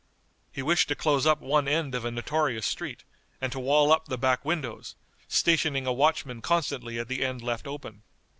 [0.51, 3.03] He wished to close up one end of a notorious street,
[3.39, 4.95] and to wall up the back windows,
[5.27, 8.01] stationing a watchman constantly at the end left open.